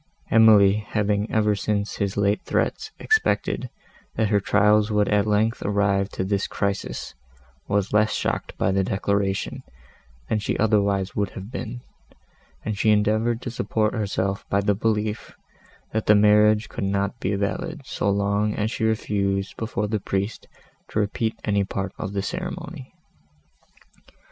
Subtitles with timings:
[0.31, 3.69] Emily, having, ever since his late threats, expected,
[4.15, 7.13] that her trials would at length arrive to this crisis,
[7.67, 9.61] was less shocked by the declaration,
[10.27, 11.81] that she otherwise would have been,
[12.65, 15.35] and she endeavoured to support herself by the belief,
[15.93, 20.47] that the marriage could not be valid, so long as she refused before the priest
[20.87, 22.91] to repeat any part of the ceremony.